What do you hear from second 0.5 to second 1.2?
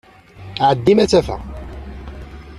Ɛeddi ma ad